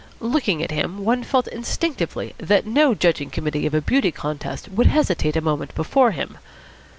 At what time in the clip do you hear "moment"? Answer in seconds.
5.41-5.75